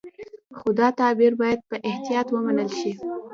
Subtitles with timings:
[0.57, 2.91] خو دا تعبیر باید په احتیاط ومنل شي.